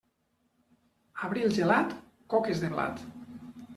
[1.27, 1.93] Abril gelat,
[2.35, 3.05] coques de blat.